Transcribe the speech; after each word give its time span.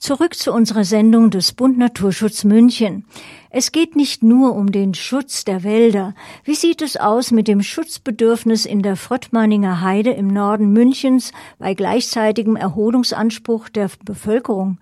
Zurück 0.00 0.34
zu 0.34 0.54
unserer 0.54 0.84
Sendung 0.84 1.28
des 1.28 1.52
Bund 1.52 1.76
Naturschutz 1.76 2.44
München. 2.44 3.04
Es 3.50 3.70
geht 3.70 3.96
nicht 3.96 4.22
nur 4.22 4.54
um 4.54 4.72
den 4.72 4.94
Schutz 4.94 5.44
der 5.44 5.62
Wälder. 5.62 6.14
Wie 6.42 6.54
sieht 6.54 6.80
es 6.80 6.96
aus 6.96 7.32
mit 7.32 7.46
dem 7.46 7.62
Schutzbedürfnis 7.62 8.64
in 8.64 8.80
der 8.80 8.96
Fröttmanninger 8.96 9.82
Heide 9.82 10.12
im 10.12 10.28
Norden 10.28 10.72
Münchens 10.72 11.32
bei 11.58 11.74
gleichzeitigem 11.74 12.56
Erholungsanspruch 12.56 13.68
der 13.68 13.90
Bevölkerung? 14.02 14.78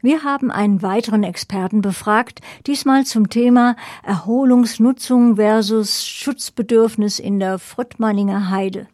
Wir 0.00 0.24
haben 0.24 0.50
einen 0.50 0.80
weiteren 0.80 1.24
Experten 1.24 1.82
befragt, 1.82 2.40
diesmal 2.66 3.04
zum 3.04 3.28
Thema 3.28 3.76
Erholungsnutzung 4.02 5.36
versus 5.36 6.06
Schutzbedürfnis 6.06 7.18
in 7.18 7.38
der 7.38 7.58
Fröttmanninger 7.58 8.48
Heide. 8.48 8.86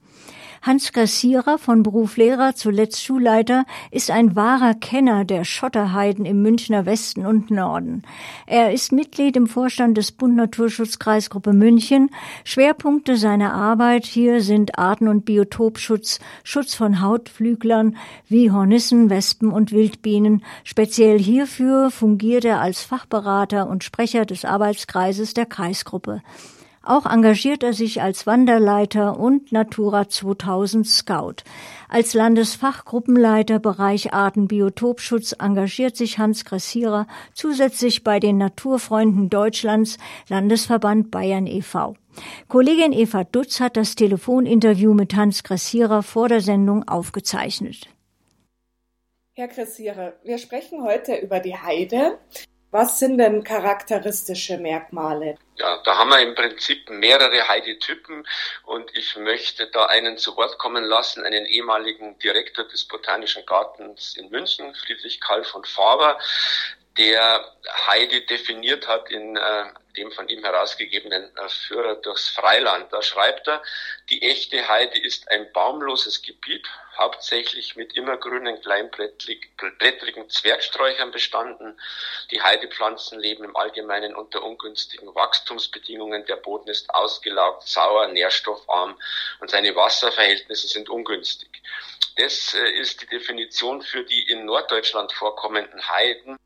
Hans 0.62 0.92
Grassierer 0.92 1.56
von 1.56 1.82
Beruf 1.82 2.18
Lehrer, 2.18 2.54
zuletzt 2.54 3.02
Schulleiter, 3.02 3.64
ist 3.90 4.10
ein 4.10 4.36
wahrer 4.36 4.74
Kenner 4.74 5.24
der 5.24 5.44
Schotterheiden 5.44 6.26
im 6.26 6.42
Münchner 6.42 6.84
Westen 6.84 7.24
und 7.24 7.50
Norden. 7.50 8.02
Er 8.46 8.70
ist 8.70 8.92
Mitglied 8.92 9.36
im 9.36 9.46
Vorstand 9.46 9.96
des 9.96 10.12
Bund 10.12 10.36
Naturschutzkreisgruppe 10.36 11.54
München. 11.54 12.10
Schwerpunkte 12.44 13.16
seiner 13.16 13.54
Arbeit 13.54 14.04
hier 14.04 14.42
sind 14.42 14.78
Arten- 14.78 15.08
und 15.08 15.24
Biotopschutz, 15.24 16.20
Schutz 16.44 16.74
von 16.74 17.00
Hautflüglern 17.00 17.96
wie 18.28 18.50
Hornissen, 18.50 19.08
Wespen 19.08 19.52
und 19.52 19.72
Wildbienen. 19.72 20.44
Speziell 20.64 21.18
hierfür 21.18 21.90
fungiert 21.90 22.44
er 22.44 22.60
als 22.60 22.82
Fachberater 22.82 23.66
und 23.66 23.82
Sprecher 23.82 24.26
des 24.26 24.44
Arbeitskreises 24.44 25.32
der 25.32 25.46
Kreisgruppe. 25.46 26.20
Auch 26.90 27.06
engagiert 27.06 27.62
er 27.62 27.72
sich 27.72 28.02
als 28.02 28.26
Wanderleiter 28.26 29.16
und 29.16 29.52
Natura 29.52 30.08
2000 30.08 30.84
Scout. 30.84 31.44
Als 31.88 32.14
Landesfachgruppenleiter 32.14 33.60
Bereich 33.60 34.12
Artenbiotopschutz 34.12 35.36
engagiert 35.38 35.96
sich 35.96 36.18
Hans 36.18 36.44
Gressierer 36.44 37.06
zusätzlich 37.32 38.02
bei 38.02 38.18
den 38.18 38.38
Naturfreunden 38.38 39.30
Deutschlands 39.30 39.98
Landesverband 40.26 41.12
Bayern 41.12 41.46
e.V. 41.46 41.94
Kollegin 42.48 42.92
Eva 42.92 43.22
Dutz 43.22 43.60
hat 43.60 43.76
das 43.76 43.94
Telefoninterview 43.94 44.92
mit 44.92 45.14
Hans 45.14 45.44
Gressierer 45.44 46.02
vor 46.02 46.26
der 46.26 46.40
Sendung 46.40 46.88
aufgezeichnet. 46.88 47.86
Herr 49.34 49.46
Gressierer, 49.46 50.14
wir 50.24 50.38
sprechen 50.38 50.82
heute 50.82 51.14
über 51.14 51.38
die 51.38 51.54
Heide. 51.54 52.18
Was 52.72 53.00
sind 53.00 53.18
denn 53.18 53.42
charakteristische 53.42 54.56
Merkmale? 54.56 55.36
Ja, 55.56 55.82
da 55.84 55.98
haben 55.98 56.10
wir 56.10 56.20
im 56.20 56.36
Prinzip 56.36 56.88
mehrere 56.88 57.48
Heidetypen 57.48 58.24
und 58.64 58.96
ich 58.96 59.16
möchte 59.16 59.66
da 59.66 59.86
einen 59.86 60.18
zu 60.18 60.36
Wort 60.36 60.56
kommen 60.58 60.84
lassen, 60.84 61.24
einen 61.24 61.46
ehemaligen 61.46 62.16
Direktor 62.20 62.64
des 62.68 62.84
Botanischen 62.84 63.44
Gartens 63.44 64.16
in 64.16 64.30
München, 64.30 64.72
Friedrich 64.76 65.20
Karl 65.20 65.42
von 65.42 65.64
Faber, 65.64 66.16
der 67.00 67.42
Heide 67.86 68.20
definiert 68.20 68.86
hat 68.86 69.10
in 69.10 69.34
äh, 69.34 69.64
dem 69.96 70.12
von 70.12 70.28
ihm 70.28 70.44
herausgegebenen 70.44 71.34
äh, 71.34 71.48
Führer 71.48 71.94
durchs 71.94 72.28
Freiland. 72.28 72.92
Da 72.92 73.00
schreibt 73.00 73.48
er, 73.48 73.62
die 74.10 74.20
echte 74.20 74.68
Heide 74.68 74.98
ist 75.00 75.30
ein 75.30 75.50
baumloses 75.52 76.20
Gebiet, 76.20 76.68
hauptsächlich 76.98 77.74
mit 77.74 77.96
immergrünen 77.96 78.60
kleinblättrigen 78.60 80.28
Zwergsträuchern 80.28 81.10
bestanden. 81.10 81.80
Die 82.32 82.42
Heidepflanzen 82.42 83.18
leben 83.18 83.44
im 83.44 83.56
Allgemeinen 83.56 84.14
unter 84.14 84.42
ungünstigen 84.42 85.14
Wachstumsbedingungen. 85.14 86.26
Der 86.26 86.36
Boden 86.36 86.68
ist 86.68 86.90
ausgelaugt, 86.90 87.66
sauer, 87.66 88.08
nährstoffarm 88.08 89.00
und 89.40 89.50
seine 89.50 89.74
Wasserverhältnisse 89.74 90.68
sind 90.68 90.90
ungünstig. 90.90 91.62
Das 92.16 92.52
äh, 92.52 92.70
ist 92.72 93.00
die 93.00 93.06
Definition 93.06 93.80
für 93.80 94.04
die 94.04 94.28
in 94.28 94.44
Norddeutschland 94.44 95.14
vorkommenden 95.14 95.88
Heiden. 95.88 96.36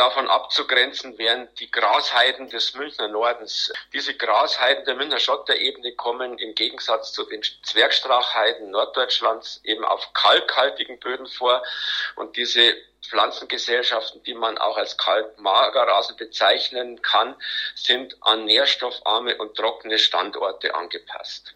Davon 0.00 0.28
abzugrenzen 0.28 1.18
wären 1.18 1.46
die 1.58 1.70
Grasheiden 1.70 2.48
des 2.48 2.72
Münchner 2.72 3.08
Nordens. 3.08 3.70
Diese 3.92 4.14
Grasheiden 4.14 4.86
der 4.86 4.94
Münchner 4.94 5.18
Schotterebene 5.18 5.92
kommen 5.92 6.38
im 6.38 6.54
Gegensatz 6.54 7.12
zu 7.12 7.26
den 7.26 7.42
Zwergstrauchheiden 7.64 8.70
Norddeutschlands 8.70 9.60
eben 9.62 9.84
auf 9.84 10.14
kalkhaltigen 10.14 10.98
Böden 11.00 11.26
vor 11.26 11.62
und 12.16 12.38
diese 12.38 12.72
Pflanzengesellschaften, 13.10 14.22
die 14.22 14.32
man 14.32 14.56
auch 14.56 14.78
als 14.78 14.96
Kalkmagerrasen 14.96 16.16
bezeichnen 16.16 17.02
kann, 17.02 17.34
sind 17.74 18.16
an 18.22 18.46
nährstoffarme 18.46 19.36
und 19.36 19.54
trockene 19.54 19.98
Standorte 19.98 20.74
angepasst. 20.74 21.54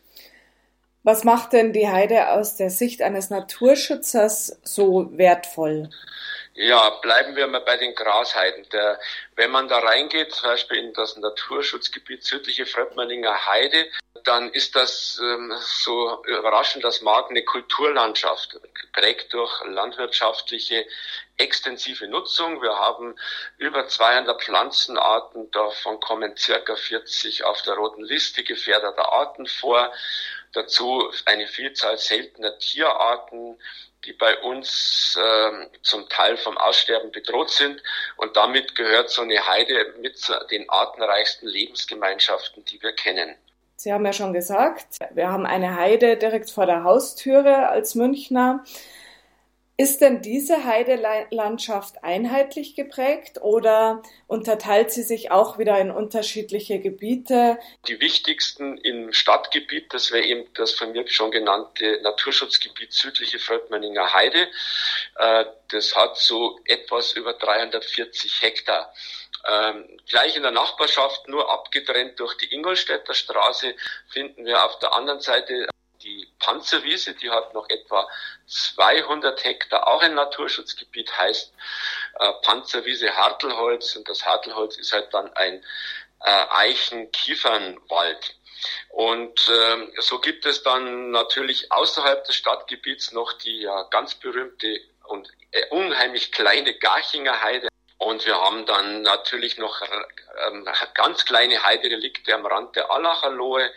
Was 1.02 1.24
macht 1.24 1.54
denn 1.54 1.72
die 1.72 1.88
Heide 1.88 2.32
aus 2.32 2.56
der 2.56 2.68
Sicht 2.68 3.00
eines 3.00 3.30
Naturschützers 3.30 4.60
so 4.64 5.08
wertvoll? 5.16 5.88
Ja, 6.56 6.88
bleiben 7.02 7.34
wir 7.34 7.48
mal 7.48 7.62
bei 7.62 7.76
den 7.76 7.96
Grasheiden. 7.96 8.68
Der, 8.70 9.00
wenn 9.34 9.50
man 9.50 9.66
da 9.66 9.80
reingeht, 9.80 10.32
zum 10.32 10.50
Beispiel 10.50 10.78
in 10.78 10.92
das 10.92 11.16
Naturschutzgebiet 11.16 12.22
südliche 12.22 12.64
Fröttmanninger 12.64 13.46
Heide, 13.46 13.90
dann 14.22 14.50
ist 14.52 14.76
das 14.76 15.20
ähm, 15.20 15.52
so 15.58 16.22
überraschend, 16.24 16.84
das 16.84 17.02
mag 17.02 17.28
eine 17.28 17.44
Kulturlandschaft, 17.44 18.56
geprägt 18.72 19.32
durch 19.32 19.64
landwirtschaftliche 19.64 20.86
extensive 21.38 22.06
Nutzung. 22.06 22.62
Wir 22.62 22.78
haben 22.78 23.16
über 23.58 23.88
200 23.88 24.40
Pflanzenarten, 24.40 25.50
davon 25.50 25.98
kommen 25.98 26.36
circa 26.36 26.76
40 26.76 27.42
auf 27.42 27.62
der 27.62 27.74
roten 27.74 28.04
Liste 28.04 28.44
gefährdeter 28.44 29.12
Arten 29.12 29.46
vor. 29.46 29.92
Dazu 30.52 31.12
eine 31.24 31.48
Vielzahl 31.48 31.98
seltener 31.98 32.56
Tierarten, 32.58 33.58
die 34.04 34.12
bei 34.12 34.38
uns 34.40 35.18
äh, 35.18 35.66
zum 35.82 36.08
Teil 36.08 36.36
vom 36.36 36.56
Aussterben 36.58 37.10
bedroht 37.10 37.50
sind. 37.50 37.82
Und 38.16 38.36
damit 38.36 38.74
gehört 38.74 39.10
so 39.10 39.22
eine 39.22 39.46
Heide 39.46 39.94
mit 40.00 40.18
den 40.50 40.68
artenreichsten 40.68 41.48
Lebensgemeinschaften, 41.48 42.64
die 42.64 42.82
wir 42.82 42.92
kennen. 42.92 43.36
Sie 43.76 43.92
haben 43.92 44.06
ja 44.06 44.12
schon 44.12 44.32
gesagt, 44.32 44.98
wir 45.12 45.30
haben 45.30 45.46
eine 45.46 45.76
Heide 45.76 46.16
direkt 46.16 46.50
vor 46.50 46.66
der 46.66 46.84
Haustüre 46.84 47.68
als 47.68 47.94
Münchner. 47.94 48.64
Ist 49.76 50.00
denn 50.00 50.22
diese 50.22 50.64
Heidelandschaft 50.64 52.04
einheitlich 52.04 52.76
geprägt 52.76 53.40
oder 53.40 54.02
unterteilt 54.28 54.92
sie 54.92 55.02
sich 55.02 55.32
auch 55.32 55.58
wieder 55.58 55.80
in 55.80 55.90
unterschiedliche 55.90 56.78
Gebiete? 56.78 57.58
Die 57.88 57.98
wichtigsten 57.98 58.78
im 58.78 59.12
Stadtgebiet, 59.12 59.92
das 59.92 60.12
wäre 60.12 60.24
eben 60.24 60.46
das 60.54 60.74
von 60.74 60.92
mir 60.92 61.08
schon 61.08 61.32
genannte 61.32 62.00
Naturschutzgebiet 62.02 62.92
südliche 62.92 63.40
Fröttmanninger 63.40 64.14
Heide. 64.14 64.46
Äh, 65.16 65.46
das 65.70 65.96
hat 65.96 66.18
so 66.18 66.60
etwas 66.66 67.14
über 67.14 67.32
340 67.32 68.42
Hektar. 68.42 68.94
Ähm, 69.50 70.00
gleich 70.08 70.36
in 70.36 70.42
der 70.42 70.52
Nachbarschaft, 70.52 71.26
nur 71.26 71.50
abgetrennt 71.50 72.20
durch 72.20 72.36
die 72.36 72.54
Ingolstädter 72.54 73.12
Straße, 73.12 73.74
finden 74.08 74.44
wir 74.44 74.64
auf 74.64 74.78
der 74.78 74.94
anderen 74.94 75.20
Seite 75.20 75.66
die 76.04 76.28
Panzerwiese, 76.38 77.14
die 77.14 77.30
hat 77.30 77.54
noch 77.54 77.68
etwa 77.68 78.08
200 78.46 79.42
Hektar, 79.44 79.88
auch 79.88 80.02
ein 80.02 80.14
Naturschutzgebiet, 80.14 81.16
heißt 81.16 81.52
äh, 82.20 82.32
Panzerwiese 82.42 83.16
Hartelholz 83.16 83.96
und 83.96 84.08
das 84.08 84.24
Hartelholz 84.24 84.76
ist 84.76 84.92
halt 84.92 85.12
dann 85.12 85.32
ein 85.34 85.64
äh, 86.20 86.46
Eichen-Kiefernwald. 86.50 88.36
Und 88.90 89.48
äh, 89.48 90.00
so 90.00 90.20
gibt 90.20 90.46
es 90.46 90.62
dann 90.62 91.10
natürlich 91.10 91.70
außerhalb 91.72 92.24
des 92.24 92.36
Stadtgebiets 92.36 93.12
noch 93.12 93.32
die 93.34 93.60
ja, 93.60 93.82
ganz 93.84 94.14
berühmte 94.14 94.80
und 95.04 95.30
äh, 95.50 95.66
unheimlich 95.70 96.32
kleine 96.32 96.74
Garchinger 96.74 97.42
Heide. 97.42 97.68
Und 97.98 98.26
wir 98.26 98.40
haben 98.40 98.66
dann 98.66 99.02
natürlich 99.02 99.56
noch 99.58 99.80
ähm, 100.46 100.68
ganz 100.94 101.24
kleine 101.24 101.62
Heiderelikte 101.62 102.34
am 102.34 102.44
Rand 102.44 102.76
der 102.76 102.90
Allacher 102.90 103.30
Lohe 103.30 103.70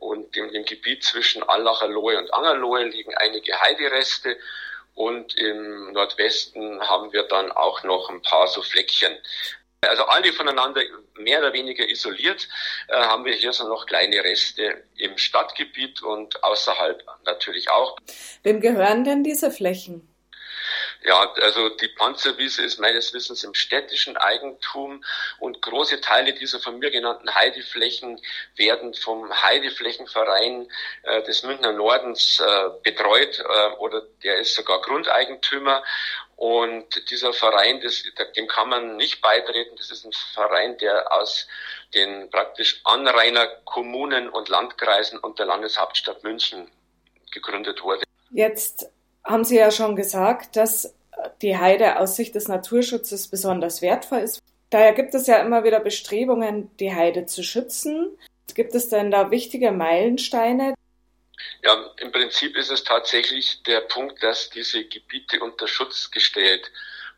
und 0.00 0.36
im, 0.36 0.50
im 0.50 0.64
Gebiet 0.64 1.04
zwischen 1.04 1.42
Allacher 1.42 1.88
Lohe 1.88 2.18
und 2.18 2.32
Angerlohe 2.32 2.84
liegen 2.84 3.14
einige 3.14 3.60
Heidereste. 3.60 4.36
Und 4.94 5.36
im 5.38 5.92
Nordwesten 5.92 6.80
haben 6.80 7.12
wir 7.12 7.22
dann 7.22 7.52
auch 7.52 7.84
noch 7.84 8.10
ein 8.10 8.20
paar 8.22 8.48
so 8.48 8.62
Fleckchen. 8.62 9.16
Also 9.82 10.04
alle 10.04 10.32
voneinander 10.32 10.82
mehr 11.14 11.38
oder 11.38 11.52
weniger 11.54 11.88
isoliert, 11.88 12.48
äh, 12.88 12.96
haben 12.96 13.24
wir 13.24 13.32
hier 13.32 13.52
so 13.52 13.66
noch 13.66 13.86
kleine 13.86 14.22
Reste 14.22 14.84
im 14.96 15.16
Stadtgebiet 15.16 16.02
und 16.02 16.42
außerhalb 16.44 17.02
natürlich 17.24 17.70
auch. 17.70 17.96
Wem 18.42 18.60
gehören 18.60 19.04
denn 19.04 19.24
diese 19.24 19.50
Flächen? 19.50 20.09
Ja, 21.02 21.32
also 21.40 21.70
die 21.70 21.88
Panzerwiese 21.88 22.62
ist 22.62 22.78
meines 22.78 23.14
Wissens 23.14 23.42
im 23.42 23.54
städtischen 23.54 24.18
Eigentum 24.18 25.02
und 25.38 25.62
große 25.62 26.00
Teile 26.02 26.34
dieser 26.34 26.60
von 26.60 26.78
mir 26.78 26.90
genannten 26.90 27.34
Heideflächen 27.34 28.20
werden 28.56 28.92
vom 28.92 29.32
Heideflächenverein 29.42 30.70
äh, 31.04 31.22
des 31.22 31.42
Münchner 31.42 31.72
Nordens 31.72 32.40
äh, 32.40 32.70
betreut 32.82 33.38
äh, 33.40 33.68
oder 33.78 34.02
der 34.22 34.40
ist 34.40 34.54
sogar 34.54 34.82
Grundeigentümer 34.82 35.82
und 36.40 37.10
dieser 37.10 37.34
Verein, 37.34 37.82
das, 37.82 38.02
dem 38.34 38.46
kann 38.46 38.70
man 38.70 38.96
nicht 38.96 39.20
beitreten. 39.20 39.76
Das 39.76 39.90
ist 39.90 40.06
ein 40.06 40.12
Verein, 40.32 40.78
der 40.78 41.12
aus 41.12 41.46
den 41.92 42.30
praktisch 42.30 42.80
Anrainerkommunen 42.84 44.30
und 44.30 44.48
Landkreisen 44.48 45.18
und 45.18 45.38
der 45.38 45.44
Landeshauptstadt 45.44 46.24
München 46.24 46.70
gegründet 47.30 47.82
wurde. 47.82 48.04
Jetzt 48.30 48.90
haben 49.24 49.44
Sie 49.44 49.56
ja 49.56 49.70
schon 49.70 49.96
gesagt, 49.96 50.56
dass 50.56 50.94
die 51.42 51.56
Heide 51.56 51.98
aus 51.98 52.16
Sicht 52.16 52.34
des 52.34 52.48
Naturschutzes 52.48 53.28
besonders 53.28 53.82
wertvoll 53.82 54.20
ist. 54.20 54.40
Daher 54.70 54.92
gibt 54.92 55.14
es 55.14 55.26
ja 55.26 55.38
immer 55.38 55.64
wieder 55.64 55.80
Bestrebungen, 55.80 56.74
die 56.78 56.94
Heide 56.94 57.26
zu 57.26 57.42
schützen. 57.42 58.16
Gibt 58.54 58.74
es 58.74 58.88
denn 58.88 59.10
da 59.10 59.30
wichtige 59.30 59.72
Meilensteine? 59.72 60.74
Ja, 61.62 61.90
im 61.98 62.12
Prinzip 62.12 62.56
ist 62.56 62.70
es 62.70 62.84
tatsächlich 62.84 63.62
der 63.64 63.80
Punkt, 63.82 64.22
dass 64.22 64.50
diese 64.50 64.84
Gebiete 64.84 65.40
unter 65.40 65.66
Schutz 65.66 66.10
gestellt 66.10 66.70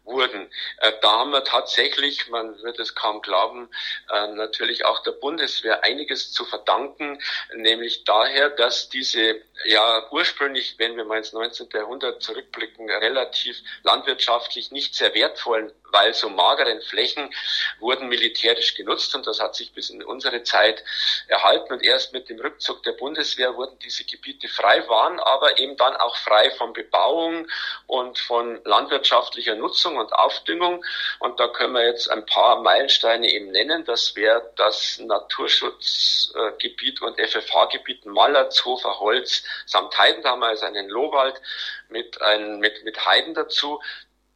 wurden. 0.05 0.51
Äh, 0.79 0.93
da 1.01 1.21
haben 1.21 1.31
wir 1.31 1.45
tatsächlich, 1.45 2.29
man 2.29 2.61
wird 2.63 2.79
es 2.79 2.95
kaum 2.95 3.23
glauben, 3.23 3.69
äh, 4.11 4.29
natürlich 4.29 4.85
auch 4.85 5.03
der 5.03 5.13
Bundeswehr 5.13 5.85
einiges 5.85 6.33
zu 6.33 6.45
verdanken, 6.45 7.21
nämlich 7.55 8.05
daher, 8.05 8.51
dass 8.51 8.89
diese 8.89 9.41
ja 9.65 10.07
ursprünglich, 10.11 10.75
wenn 10.79 10.97
wir 10.97 11.05
mal 11.05 11.19
ins 11.19 11.33
19. 11.33 11.69
Jahrhundert 11.73 12.23
zurückblicken, 12.23 12.91
relativ 12.91 13.57
landwirtschaftlich 13.83 14.71
nicht 14.71 14.95
sehr 14.95 15.15
wertvollen 15.15 15.73
weil 15.93 16.15
so 16.15 16.29
mageren 16.29 16.81
Flächen 16.81 17.33
wurden 17.79 18.09
militärisch 18.09 18.75
genutzt 18.75 19.15
und 19.15 19.27
das 19.27 19.41
hat 19.41 19.55
sich 19.55 19.73
bis 19.73 19.91
in 19.91 20.03
unsere 20.03 20.43
Zeit 20.43 20.83
erhalten 21.29 21.75
und 21.75 21.83
erst 21.83 22.13
mit 22.13 22.29
dem 22.29 22.41
Rückzug 22.41 22.83
der 22.83 22.93
Bundeswehr 22.93 23.57
wurden 23.57 23.79
diese 23.81 24.05
Gebiete 24.05 24.49
frei, 24.49 24.89
waren 24.89 25.21
aber 25.21 25.59
eben 25.59 25.77
dann 25.77 25.95
auch 25.97 26.17
frei 26.17 26.51
von 26.53 26.73
Bebauung 26.73 27.47
und 27.87 28.19
von 28.19 28.61
landwirtschaftlicher 28.65 29.55
Nutzung 29.55 29.97
und 29.97 30.13
Aufdüngung 30.13 30.85
und 31.19 31.39
da 31.39 31.49
können 31.49 31.75
wir 31.75 31.85
jetzt 31.85 32.11
ein 32.11 32.27
paar 32.27 32.63
Meilensteine 32.63 33.31
eben 33.31 33.51
nennen. 33.51 33.85
Das 33.85 34.17
wäre 34.17 34.51
das 34.57 34.99
Naturschutzgebiet 34.99 37.03
und 37.03 37.21
FFH-Gebiet 37.21 38.07
Mallerzhofer 38.07 38.99
Holz 39.01 39.43
samt 39.67 39.97
Heiden. 39.99 40.23
Da 40.23 40.31
haben 40.31 40.41
wir 40.41 40.49
also 40.49 40.67
einen 40.67 40.89
Lohwald 40.89 41.41
mit, 41.89 42.21
ein, 42.23 42.59
mit, 42.59 42.85
mit 42.85 43.07
Heiden 43.07 43.35
dazu. 43.35 43.81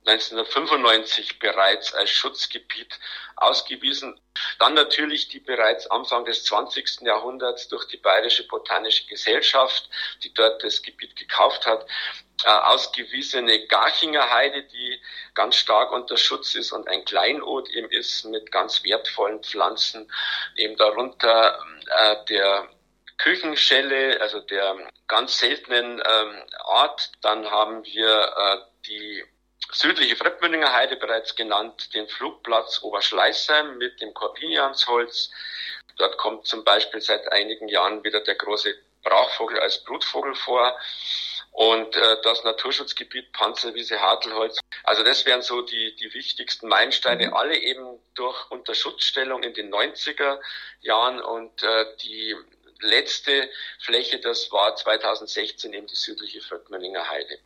1995 0.07 1.41
bereits 1.41 1.93
als 1.93 2.11
Schutzgebiet 2.11 2.99
ausgewiesen. 3.35 4.21
Dann 4.61 4.75
natürlich 4.75 5.29
die 5.29 5.41
bereits 5.41 5.89
Anfang 5.89 6.25
des 6.25 6.45
20. 6.45 7.01
Jahrhunderts 7.01 7.67
durch 7.69 7.87
die 7.89 7.97
Bayerische 7.97 8.47
Botanische 8.47 9.07
Gesellschaft, 9.07 9.91
die 10.23 10.33
dort 10.33 10.63
das 10.63 10.83
Gebiet 10.83 11.17
gekauft 11.17 11.67
hat, 11.67 11.87
äh, 12.45 12.49
ausgewiesene 12.49 13.67
Garchinger 13.67 14.31
Heide, 14.31 14.63
die 14.65 15.01
ganz 15.35 15.57
stark 15.57 15.91
unter 15.91 16.17
Schutz 16.17 16.55
ist 16.55 16.71
und 16.71 16.87
ein 16.87 17.05
Kleinod 17.05 17.69
eben 17.71 17.91
ist 17.91 18.25
mit 18.27 18.53
ganz 18.53 18.85
wertvollen 18.85 19.43
Pflanzen, 19.43 20.11
eben 20.55 20.77
darunter 20.77 21.59
äh, 21.87 22.25
der 22.27 22.69
Küchenschelle, 23.19 24.21
also 24.21 24.41
der 24.41 24.77
ganz 25.09 25.39
seltenen 25.39 26.03
ähm, 26.05 26.43
Art. 26.65 27.13
Dann 27.23 27.51
haben 27.51 27.85
wir 27.85 28.33
äh, 28.37 28.59
die 28.87 29.25
südliche 29.73 30.17
Frettmündinger 30.17 30.73
Heide 30.73 30.97
bereits 30.97 31.35
genannt, 31.35 31.95
den 31.95 32.09
Flugplatz 32.09 32.83
Oberschleißheim 32.83 33.79
mit 33.79 34.01
dem 34.01 34.15
Corpiniansholz. 34.15 35.31
Dort 35.97 36.19
kommt 36.19 36.47
zum 36.47 36.65
Beispiel 36.65 37.01
seit 37.01 37.31
einigen 37.33 37.69
Jahren 37.69 38.05
wieder 38.05 38.21
der 38.21 38.35
große 38.35 38.75
Brachvogel 39.03 39.59
als 39.59 39.83
Brutvogel 39.85 40.35
vor. 40.35 40.79
Und 41.53 41.97
äh, 41.97 42.21
das 42.23 42.45
Naturschutzgebiet 42.45 43.33
Panzerwiese 43.33 43.99
Hartelholz. 43.99 44.61
Also 44.85 45.03
das 45.03 45.25
wären 45.25 45.41
so 45.41 45.63
die, 45.63 45.97
die 45.97 46.13
wichtigsten 46.13 46.69
Meilensteine, 46.69 47.29
mhm. 47.29 47.35
alle 47.35 47.57
eben 47.57 47.99
durch 48.15 48.51
Unterschutzstellung 48.51 49.43
in 49.43 49.55
den 49.55 49.73
90er 49.73 50.39
Jahren. 50.81 51.19
Und 51.19 51.63
äh, 51.63 51.97
die 52.03 52.37
letzte 52.81 53.49
Fläche, 53.81 54.19
das 54.21 54.51
war 54.53 54.77
2016 54.77 55.73
eben 55.73 55.87
die 55.87 55.97
südliche 55.97 56.41
Vöckmänninger 56.41 57.09
Heide. 57.09 57.39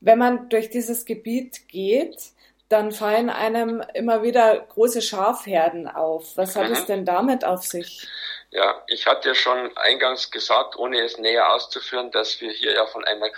Wenn 0.00 0.18
man 0.18 0.48
durch 0.48 0.70
dieses 0.70 1.04
Gebiet 1.04 1.68
geht, 1.68 2.32
dann 2.68 2.92
fallen 2.92 3.30
einem 3.30 3.82
immer 3.94 4.22
wieder 4.22 4.58
große 4.58 5.00
Schafherden 5.00 5.88
auf. 5.88 6.36
Was 6.36 6.54
hat 6.54 6.68
mhm. 6.68 6.72
es 6.74 6.86
denn 6.86 7.04
damit 7.04 7.44
auf 7.44 7.62
sich? 7.62 8.06
Ja, 8.50 8.82
ich 8.86 9.06
hatte 9.06 9.28
ja 9.28 9.34
schon 9.34 9.76
eingangs 9.76 10.30
gesagt, 10.30 10.76
ohne 10.76 11.00
es 11.00 11.18
näher 11.18 11.52
auszuführen, 11.52 12.10
dass 12.10 12.40
wir 12.40 12.50
hier 12.50 12.72
ja 12.74 12.86
von 12.86 13.04
einer 13.04 13.30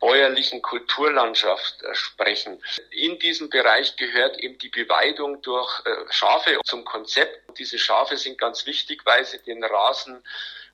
bäuerlichen 0.00 0.62
Kulturlandschaft 0.62 1.82
äh, 1.82 1.94
sprechen. 1.94 2.60
In 2.90 3.18
diesem 3.18 3.50
Bereich 3.50 3.96
gehört 3.96 4.38
eben 4.38 4.58
die 4.58 4.70
Beweidung 4.70 5.40
durch 5.42 5.84
äh, 5.84 5.90
Schafe 6.10 6.58
zum 6.64 6.84
Konzept. 6.84 7.58
Diese 7.58 7.78
Schafe 7.78 8.16
sind 8.16 8.38
ganz 8.38 8.66
wichtig, 8.66 9.02
weil 9.04 9.24
sie 9.24 9.38
den 9.42 9.62
Rasen 9.62 10.24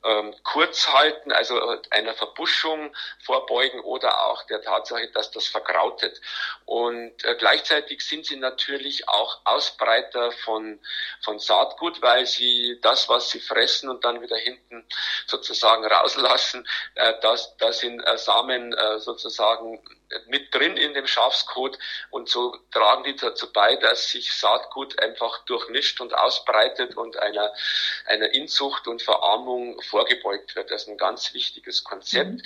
ähm, 0.05 0.35
kurz 0.43 0.89
halten, 0.89 1.33
also 1.33 1.59
äh, 1.59 1.81
einer 1.91 2.15
Verbuschung 2.15 2.95
vorbeugen 3.25 3.81
oder 3.81 4.27
auch 4.27 4.45
der 4.45 4.63
Tatsache, 4.63 5.11
dass 5.13 5.31
das 5.31 5.49
verkrautet. 5.49 6.21
Und 6.65 7.25
äh, 7.25 7.35
gleichzeitig 7.37 8.05
sind 8.07 8.27
sie 8.27 8.37
natürlich 8.37 9.09
auch 9.09 9.41
Ausbreiter 9.45 10.33
von, 10.33 10.79
von 11.23 11.39
Saatgut, 11.39 12.03
weil 12.03 12.27
sie 12.27 12.79
das, 12.83 13.09
was 13.09 13.31
sie 13.31 13.41
fressen 13.41 13.89
und 13.89 14.05
dann 14.05 14.21
wieder 14.21 14.37
hinten 14.37 14.87
sozusagen 15.27 15.85
rauslassen, 15.97 16.67
äh, 16.95 17.15
das, 17.21 17.57
das 17.57 17.81
sind 17.81 18.01
äh, 18.01 18.19
Samen 18.19 18.73
äh, 18.73 18.99
sozusagen 18.99 19.83
mit 20.27 20.55
drin 20.55 20.77
in 20.77 20.95
dem 20.95 21.07
Schafskot 21.07 21.79
und 22.11 22.29
so 22.29 22.57
tragen 22.71 23.05
die 23.05 23.17
dazu 23.17 23.53
bei, 23.53 23.77
dass 23.77 24.09
sich 24.11 24.35
Saatgut 24.35 25.01
einfach 25.01 25.45
durchmischt 25.47 26.01
und 26.01 26.15
ausbreitet 26.15 26.97
und 26.97 27.19
einer, 27.19 27.53
einer 28.07 28.33
Inzucht 28.33 28.87
und 28.87 29.03
Verarmung 29.03 29.81
vorgebeugt 29.83 30.55
wird. 30.55 30.71
Das 30.71 30.83
ist 30.83 30.89
ein 30.89 30.97
ganz 30.97 31.35
wichtiges 31.35 31.85
Konzept. 31.85 32.31
Mhm. 32.31 32.43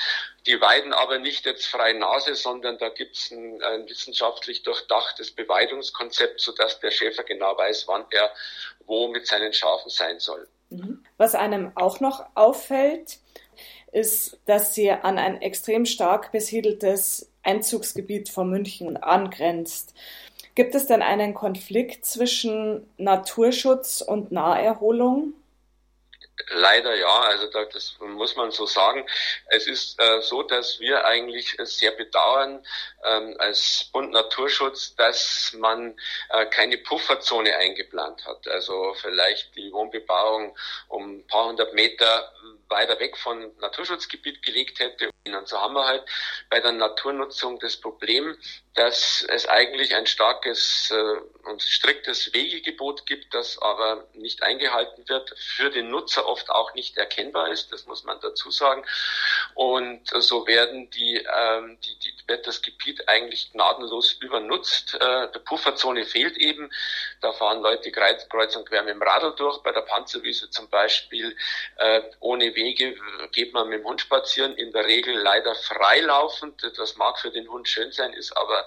Die 0.46 0.60
weiden 0.60 0.92
aber 0.92 1.18
nicht 1.18 1.44
jetzt 1.44 1.66
freie 1.66 1.94
Nase, 1.94 2.34
sondern 2.34 2.78
da 2.78 2.88
gibt 2.88 3.16
es 3.16 3.30
ein, 3.30 3.62
ein, 3.62 3.88
wissenschaftlich 3.88 4.62
durchdachtes 4.62 5.30
Beweidungskonzept, 5.32 6.40
sodass 6.40 6.80
der 6.80 6.90
Schäfer 6.90 7.24
genau 7.24 7.56
weiß, 7.56 7.86
wann 7.88 8.06
er 8.10 8.32
wo 8.86 9.08
mit 9.08 9.26
seinen 9.26 9.52
Schafen 9.52 9.90
sein 9.90 10.18
soll. 10.18 10.48
Mhm. 10.70 11.04
Was 11.16 11.34
einem 11.34 11.72
auch 11.76 12.00
noch 12.00 12.24
auffällt, 12.34 13.18
ist, 13.92 14.38
dass 14.46 14.74
sie 14.74 14.90
an 14.90 15.18
ein 15.18 15.40
extrem 15.42 15.84
stark 15.84 16.32
besiedeltes 16.32 17.29
Einzugsgebiet 17.42 18.28
von 18.28 18.50
München 18.50 18.96
angrenzt. 18.96 19.94
Gibt 20.54 20.74
es 20.74 20.86
denn 20.86 21.02
einen 21.02 21.34
Konflikt 21.34 22.04
zwischen 22.04 22.90
Naturschutz 22.96 24.00
und 24.00 24.32
Naherholung? 24.32 25.34
Leider 26.48 26.94
ja, 26.94 27.20
also 27.20 27.46
das 27.48 27.96
muss 28.00 28.34
man 28.36 28.50
so 28.50 28.66
sagen. 28.66 29.06
Es 29.46 29.66
ist 29.66 30.00
äh, 30.00 30.20
so, 30.22 30.42
dass 30.42 30.80
wir 30.80 31.04
eigentlich 31.04 31.56
sehr 31.60 31.92
bedauern 31.92 32.64
ähm, 33.04 33.36
als 33.38 33.90
Bund 33.92 34.10
Naturschutz, 34.12 34.94
dass 34.96 35.54
man 35.58 35.96
äh, 36.30 36.46
keine 36.46 36.78
Pufferzone 36.78 37.56
eingeplant 37.56 38.26
hat. 38.26 38.48
Also 38.48 38.94
vielleicht 39.00 39.54
die 39.54 39.72
Wohnbebauung 39.72 40.56
um 40.88 41.18
ein 41.18 41.26
paar 41.26 41.48
hundert 41.48 41.74
Meter 41.74 42.32
weiter 42.70 42.98
weg 43.00 43.16
von 43.16 43.52
Naturschutzgebiet 43.58 44.42
gelegt 44.42 44.78
hätte. 44.78 45.10
Und 45.26 45.48
so 45.48 45.58
haben 45.58 45.74
wir 45.74 45.86
halt 45.86 46.04
bei 46.48 46.60
der 46.60 46.72
Naturnutzung 46.72 47.58
das 47.58 47.76
Problem, 47.76 48.36
dass 48.74 49.26
es 49.28 49.48
eigentlich 49.48 49.94
ein 49.94 50.06
starkes 50.06 50.90
äh, 50.90 51.48
und 51.48 51.60
striktes 51.60 52.32
Wegegebot 52.32 53.04
gibt, 53.04 53.34
das 53.34 53.60
aber 53.60 54.06
nicht 54.14 54.42
eingehalten 54.42 55.08
wird, 55.08 55.34
für 55.38 55.70
den 55.70 55.90
Nutzer 55.90 56.26
oft 56.26 56.50
auch 56.50 56.74
nicht 56.74 56.96
erkennbar 56.96 57.50
ist, 57.50 57.72
das 57.72 57.86
muss 57.86 58.04
man 58.04 58.20
dazu 58.20 58.50
sagen. 58.50 58.84
Und 59.54 60.08
so 60.22 60.46
werden 60.46 60.88
die, 60.90 61.16
ähm, 61.16 61.78
die, 61.80 61.98
die 61.98 62.28
wird 62.30 62.46
das 62.46 62.62
Gebiet 62.62 63.08
eigentlich 63.08 63.52
gnadenlos 63.52 64.12
übernutzt. 64.12 64.94
Äh, 64.94 65.30
der 65.32 65.40
Pufferzone 65.40 66.04
fehlt 66.04 66.38
eben. 66.38 66.70
Da 67.20 67.32
fahren 67.32 67.60
Leute 67.60 67.90
kreuz, 67.90 68.24
und 68.56 68.68
quer 68.68 68.82
mit 68.82 68.94
dem 68.94 69.02
Radl 69.02 69.34
durch. 69.36 69.58
Bei 69.62 69.72
der 69.72 69.82
Panzerwiese 69.82 70.48
zum 70.50 70.70
Beispiel 70.70 71.36
äh, 71.76 72.02
ohne 72.20 72.54
Wege 72.60 72.94
geht 73.32 73.52
man 73.54 73.68
mit 73.68 73.80
dem 73.80 73.86
Hund 73.86 74.00
spazieren, 74.00 74.54
in 74.56 74.72
der 74.72 74.84
Regel 74.84 75.14
leider 75.16 75.54
freilaufend. 75.54 76.62
Das 76.76 76.96
mag 76.96 77.18
für 77.18 77.30
den 77.30 77.48
Hund 77.48 77.68
schön 77.68 77.90
sein, 77.90 78.12
ist 78.12 78.36
aber 78.36 78.66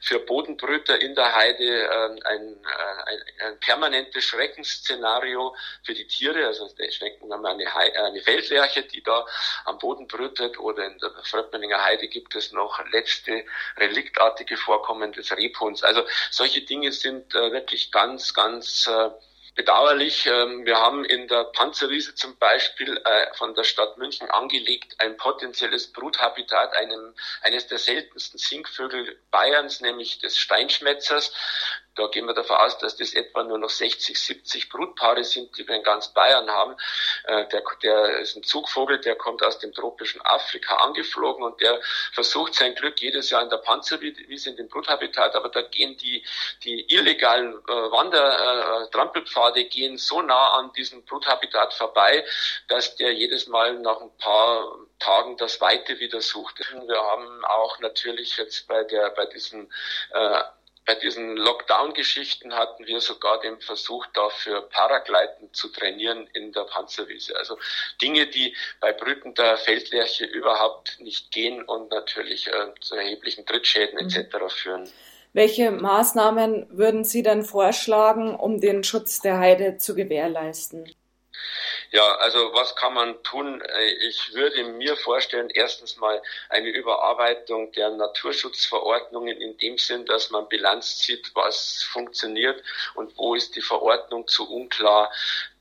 für 0.00 0.18
Bodenbrüter 0.18 1.00
in 1.00 1.14
der 1.14 1.34
Heide 1.34 1.64
ähm, 1.64 2.18
ein, 2.24 2.64
äh, 2.64 3.10
ein, 3.10 3.22
ein 3.46 3.60
permanentes 3.60 4.24
Schreckensszenario 4.24 5.54
für 5.82 5.94
die 5.94 6.06
Tiere. 6.06 6.46
Also 6.46 6.68
denken 6.74 7.28
wir 7.28 7.36
mal 7.36 7.52
eine, 7.52 7.74
eine 7.74 8.20
Feldlerche, 8.22 8.82
die 8.82 9.02
da 9.02 9.26
am 9.66 9.78
Boden 9.78 10.06
brütet 10.08 10.58
oder 10.58 10.86
in 10.86 10.98
der 10.98 11.10
Fröppmelinger 11.24 11.84
Heide 11.84 12.08
gibt 12.08 12.34
es 12.34 12.52
noch 12.52 12.82
letzte 12.92 13.44
reliktartige 13.76 14.56
Vorkommen 14.56 15.12
des 15.12 15.36
Rebhuhns. 15.36 15.82
Also 15.82 16.02
solche 16.30 16.62
Dinge 16.62 16.92
sind 16.92 17.34
äh, 17.34 17.52
wirklich 17.52 17.92
ganz, 17.92 18.32
ganz 18.32 18.86
äh, 18.86 19.10
bedauerlich. 19.54 20.26
Ähm, 20.26 20.64
wir 20.64 20.76
haben 20.76 21.04
in 21.04 21.28
der 21.28 21.44
Panzerwiese 21.44 22.14
zum 22.14 22.36
Beispiel 22.36 22.96
äh, 22.96 23.34
von 23.34 23.54
der 23.54 23.64
Stadt 23.64 23.96
München 23.98 24.30
angelegt 24.30 24.96
ein 24.98 25.16
potenzielles 25.16 25.92
Bruthabitat 25.92 26.74
einem, 26.76 27.14
eines 27.42 27.66
der 27.66 27.78
seltensten 27.78 28.38
Singvögel 28.38 29.18
Bayerns, 29.30 29.80
nämlich 29.80 30.18
des 30.18 30.38
Steinschmetzers. 30.38 31.32
Da 31.94 32.06
gehen 32.08 32.26
wir 32.26 32.34
davon 32.34 32.56
aus, 32.56 32.78
dass 32.78 32.96
das 32.96 33.14
etwa 33.14 33.42
nur 33.44 33.58
noch 33.58 33.70
60, 33.70 34.18
70 34.18 34.68
Brutpaare 34.68 35.24
sind, 35.24 35.56
die 35.56 35.66
wir 35.66 35.76
in 35.76 35.82
ganz 35.82 36.08
Bayern 36.08 36.50
haben. 36.50 36.76
Äh, 37.24 37.46
der, 37.48 37.62
der 37.82 38.18
ist 38.18 38.36
ein 38.36 38.42
Zugvogel, 38.42 39.00
der 39.00 39.16
kommt 39.16 39.42
aus 39.44 39.58
dem 39.58 39.72
tropischen 39.72 40.20
Afrika 40.22 40.76
angeflogen 40.76 41.44
und 41.44 41.60
der 41.60 41.80
versucht 42.12 42.54
sein 42.54 42.74
Glück 42.74 43.00
jedes 43.00 43.30
Jahr 43.30 43.42
in 43.42 43.50
der 43.50 43.58
Panzerwiese 43.58 44.50
in 44.50 44.56
dem 44.56 44.68
Bruthabitat, 44.68 45.34
aber 45.34 45.48
da 45.48 45.62
gehen 45.62 45.96
die, 45.96 46.24
die 46.62 46.92
illegalen 46.92 47.54
äh, 47.54 47.72
Wander, 47.72 48.84
äh, 48.84 48.90
Trampelpfade 48.90 49.64
gehen 49.64 49.96
so 49.98 50.22
nah 50.22 50.54
an 50.58 50.72
diesem 50.72 51.04
Bruthabitat 51.04 51.74
vorbei, 51.74 52.24
dass 52.68 52.96
der 52.96 53.12
jedes 53.12 53.46
Mal 53.46 53.74
nach 53.74 54.00
ein 54.00 54.16
paar 54.18 54.78
Tagen 54.98 55.36
das 55.36 55.60
Weite 55.60 55.98
wieder 55.98 56.20
sucht. 56.20 56.60
Wir 56.86 56.96
haben 56.96 57.44
auch 57.44 57.78
natürlich 57.80 58.36
jetzt 58.36 58.66
bei 58.68 58.84
der, 58.84 59.10
bei 59.10 59.26
diesen 59.26 59.70
äh, 60.12 60.42
bei 60.86 60.94
diesen 60.94 61.36
Lockdown-Geschichten 61.36 62.54
hatten 62.54 62.86
wir 62.86 63.00
sogar 63.00 63.40
den 63.40 63.60
Versuch 63.60 64.06
dafür 64.12 64.62
Paragleiten 64.68 65.52
zu 65.52 65.68
trainieren 65.68 66.28
in 66.34 66.52
der 66.52 66.64
Panzerwiese. 66.64 67.36
Also 67.36 67.58
Dinge, 68.02 68.26
die 68.26 68.54
bei 68.80 68.92
brütender 68.92 69.56
Feldlerche 69.56 70.24
überhaupt 70.26 71.00
nicht 71.00 71.30
gehen 71.30 71.62
und 71.62 71.90
natürlich 71.90 72.48
äh, 72.48 72.74
zu 72.80 72.96
erheblichen 72.96 73.46
Trittschäden 73.46 73.98
mhm. 73.98 74.10
etc. 74.10 74.36
führen. 74.48 74.90
Welche 75.32 75.70
Maßnahmen 75.72 76.66
würden 76.70 77.02
Sie 77.02 77.22
denn 77.22 77.42
vorschlagen, 77.42 78.36
um 78.36 78.60
den 78.60 78.84
Schutz 78.84 79.20
der 79.20 79.38
Heide 79.38 79.78
zu 79.78 79.94
gewährleisten? 79.94 80.84
Ja, 81.94 82.16
also 82.16 82.52
was 82.54 82.74
kann 82.74 82.92
man 82.92 83.22
tun? 83.22 83.60
Äh, 83.60 83.90
ich 84.08 84.34
würde 84.34 84.64
mir 84.64 84.96
vorstellen, 84.96 85.48
erstens 85.48 85.96
mal 85.96 86.20
eine 86.48 86.70
Überarbeitung 86.70 87.70
der 87.70 87.90
Naturschutzverordnungen 87.90 89.40
in 89.40 89.56
dem 89.58 89.78
Sinn, 89.78 90.04
dass 90.04 90.30
man 90.30 90.48
Bilanz 90.48 90.98
zieht, 90.98 91.30
was 91.34 91.84
funktioniert 91.84 92.60
und 92.96 93.16
wo 93.16 93.36
ist 93.36 93.54
die 93.54 93.60
Verordnung 93.60 94.26
zu 94.26 94.52
unklar, 94.52 95.12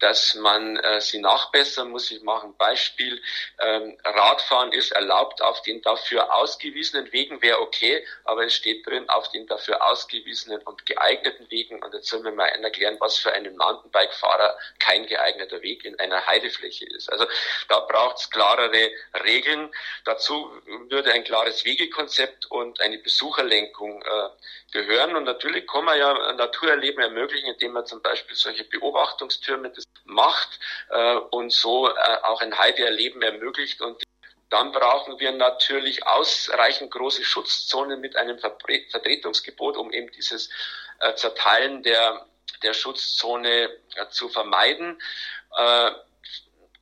dass 0.04 0.36
man 0.36 0.76
äh, 0.76 1.00
sie 1.00 1.20
nachbessern 1.20 1.90
muss. 1.90 2.12
Ich 2.12 2.22
mache 2.24 2.48
ein 2.48 2.58
Beispiel. 2.58 3.22
Ähm, 3.62 3.98
Radfahren 4.04 4.74
ist 4.74 4.92
erlaubt 4.92 5.42
auf 5.42 5.62
den 5.62 5.82
dafür 5.82 6.36
ausgewiesenen 6.36 7.14
Wegen, 7.14 7.42
wäre 7.42 7.62
okay, 7.62 8.06
aber 8.26 8.46
es 8.46 8.54
steht 8.54 8.86
drin, 8.86 9.10
auf 9.10 9.32
den 9.32 9.48
dafür 9.48 9.82
ausgewiesenen 9.88 10.62
und 10.64 10.86
geeigneten 10.86 11.50
Wegen. 11.50 11.82
Und 11.82 11.94
jetzt 11.94 12.10
soll 12.10 12.22
mir 12.22 12.34
mal 12.34 12.50
einer 12.50 12.66
erklären, 12.66 12.98
was 13.00 13.18
für 13.18 13.32
einen 13.32 13.56
Mountainbike-Fahrer 13.56 14.58
kein 14.80 15.06
geeigneter 15.06 15.62
Weg 15.62 15.86
in 15.86 15.98
einer 16.00 16.26
Heidefläche 16.26 16.86
ist. 16.86 17.10
Also 17.10 17.26
da 17.70 17.80
braucht 17.80 18.18
es 18.18 18.30
klarere 18.30 18.92
Regeln. 19.24 19.72
Dazu 20.04 20.52
würde 20.90 21.14
ein 21.14 21.24
klares 21.24 21.64
Wegekonzept 21.64 22.52
und 22.52 22.82
eine 22.82 22.98
Besucherlenkung 22.98 24.02
äh, 24.02 24.30
gehören. 24.74 25.16
Und 25.16 25.24
natürlich 25.24 25.66
kann 25.68 25.86
man 25.86 25.98
ja 25.98 26.34
Naturerleben 26.34 27.02
ermöglichen, 27.02 27.54
indem 27.54 27.72
man 27.72 27.86
zum 27.86 28.02
Beispiel 28.02 28.36
solche 28.36 28.66
Beobachtungstürme 28.66 29.72
macht 30.06 30.60
äh, 30.90 31.16
und 31.16 31.52
so 31.52 31.90
äh, 31.90 31.94
auch 32.24 32.42
ein 32.42 32.58
Heideerleben 32.58 33.22
ermöglicht. 33.22 33.82
Und 33.82 34.04
dann 34.50 34.72
brauchen 34.72 35.20
wir 35.20 35.32
natürlich 35.32 36.06
ausreichend 36.06 36.92
große 36.92 37.24
Schutzzonen 37.24 38.00
mit 38.02 38.16
einem 38.16 38.38
Vertretungsgebot, 38.40 39.78
um 39.78 39.92
eben 39.92 40.12
dieses 40.12 40.50
äh, 41.00 41.16
Zerteilen 41.16 41.84
der, 41.84 42.26
der 42.62 42.74
Schutzzone 42.74 43.70
äh, 43.96 44.08
zu 44.10 44.30
vermeiden. 44.30 45.02
Äh, 45.58 45.92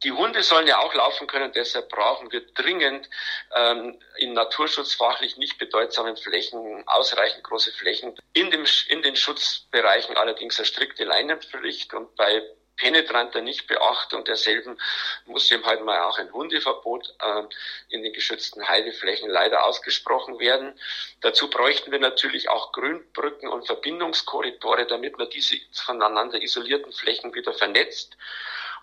die 0.03 0.11
Hunde 0.11 0.41
sollen 0.41 0.67
ja 0.67 0.79
auch 0.79 0.93
laufen 0.95 1.27
können, 1.27 1.51
deshalb 1.53 1.89
brauchen 1.89 2.31
wir 2.31 2.41
dringend 2.53 3.07
ähm, 3.55 3.99
in 4.17 4.33
naturschutzfachlich 4.33 5.37
nicht 5.37 5.59
bedeutsamen 5.59 6.17
Flächen 6.17 6.83
ausreichend 6.87 7.43
große 7.43 7.71
Flächen. 7.71 8.15
In, 8.33 8.49
dem, 8.49 8.65
in 8.87 9.03
den 9.03 9.15
Schutzbereichen 9.15 10.17
allerdings 10.17 10.57
eine 10.57 10.65
strikte 10.65 11.03
Leinenpflicht 11.03 11.93
und 11.93 12.15
bei 12.15 12.41
penetranter 12.81 13.41
Nichtbeachtung 13.41 14.25
derselben 14.25 14.77
muss 15.25 15.51
eben 15.51 15.63
halt 15.65 15.85
mal 15.85 16.01
auch 16.01 16.17
ein 16.17 16.33
Hundeverbot 16.33 17.13
äh, 17.19 17.43
in 17.89 18.01
den 18.01 18.11
geschützten 18.11 18.67
Heideflächen 18.67 19.29
leider 19.29 19.65
ausgesprochen 19.65 20.39
werden. 20.39 20.73
Dazu 21.21 21.47
bräuchten 21.47 21.91
wir 21.91 21.99
natürlich 21.99 22.49
auch 22.49 22.71
Grünbrücken 22.71 23.49
und 23.49 23.67
Verbindungskorridore, 23.67 24.87
damit 24.87 25.19
man 25.19 25.29
diese 25.29 25.57
voneinander 25.71 26.41
isolierten 26.41 26.91
Flächen 26.91 27.35
wieder 27.35 27.53
vernetzt. 27.53 28.17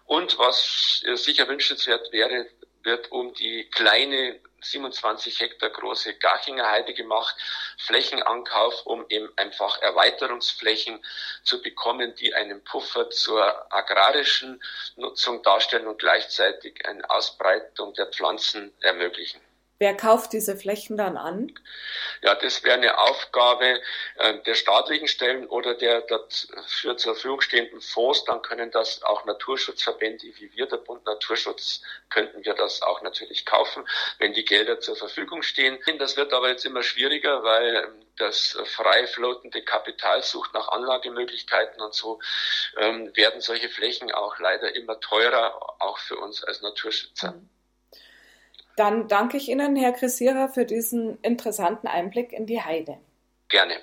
Und 0.06 0.38
was 0.38 1.02
sicher 1.14 1.48
wünschenswert 1.48 2.12
wäre, 2.12 2.46
wird 2.84 3.10
um 3.10 3.34
die 3.34 3.68
kleine 3.68 4.40
27 4.60 5.40
Hektar 5.40 5.70
große 5.70 6.14
Garchinger 6.14 6.70
Heide 6.70 6.94
gemacht, 6.94 7.36
Flächenankauf, 7.78 8.86
um 8.86 9.04
eben 9.08 9.30
einfach 9.36 9.80
Erweiterungsflächen 9.80 11.04
zu 11.42 11.62
bekommen, 11.62 12.14
die 12.16 12.34
einen 12.34 12.62
Puffer 12.64 13.10
zur 13.10 13.72
agrarischen 13.72 14.62
Nutzung 14.96 15.42
darstellen 15.42 15.86
und 15.86 15.98
gleichzeitig 15.98 16.86
eine 16.86 17.08
Ausbreitung 17.08 17.94
der 17.94 18.06
Pflanzen 18.06 18.72
ermöglichen. 18.80 19.40
Wer 19.80 19.96
kauft 19.96 20.32
diese 20.32 20.56
Flächen 20.56 20.96
dann 20.96 21.16
an? 21.16 21.52
Ja, 22.22 22.34
das 22.34 22.64
wäre 22.64 22.74
eine 22.74 22.98
Aufgabe 22.98 23.80
äh, 24.16 24.42
der 24.42 24.56
staatlichen 24.56 25.06
Stellen 25.06 25.46
oder 25.46 25.74
der 25.74 26.00
dafür 26.00 26.96
zur 26.96 27.14
Verfügung 27.14 27.40
stehenden 27.42 27.80
Fonds. 27.80 28.24
Dann 28.24 28.42
können 28.42 28.72
das 28.72 29.04
auch 29.04 29.24
Naturschutzverbände 29.24 30.26
wie 30.34 30.52
wir, 30.52 30.66
der 30.66 30.78
Bund 30.78 31.04
Naturschutz, 31.06 31.82
könnten 32.10 32.44
wir 32.44 32.54
das 32.54 32.82
auch 32.82 33.02
natürlich 33.02 33.46
kaufen, 33.46 33.86
wenn 34.18 34.32
die 34.32 34.44
Gelder 34.44 34.80
zur 34.80 34.96
Verfügung 34.96 35.42
stehen. 35.42 35.78
Das 35.98 36.16
wird 36.16 36.32
aber 36.32 36.48
jetzt 36.48 36.64
immer 36.64 36.82
schwieriger, 36.82 37.44
weil 37.44 37.76
ähm, 37.76 38.06
das 38.16 38.58
frei 38.64 39.06
floatende 39.06 39.62
Kapital 39.62 40.24
sucht 40.24 40.54
nach 40.54 40.66
Anlagemöglichkeiten 40.68 41.80
und 41.80 41.94
so 41.94 42.18
ähm, 42.78 43.16
werden 43.16 43.40
solche 43.40 43.68
Flächen 43.68 44.10
auch 44.10 44.40
leider 44.40 44.74
immer 44.74 44.98
teurer, 44.98 45.76
auch 45.78 45.98
für 45.98 46.16
uns 46.16 46.42
als 46.42 46.62
Naturschützer. 46.62 47.32
Mhm. 47.32 47.48
Dann 48.78 49.08
danke 49.08 49.36
ich 49.36 49.48
Ihnen, 49.48 49.74
Herr 49.74 49.90
Chrisierer, 49.90 50.48
für 50.48 50.64
diesen 50.64 51.18
interessanten 51.22 51.88
Einblick 51.88 52.32
in 52.32 52.46
die 52.46 52.62
Heide. 52.62 52.98
Gerne. 53.48 53.74